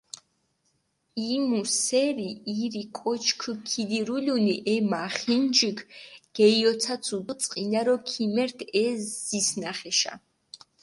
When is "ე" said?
4.73-4.75, 8.83-8.85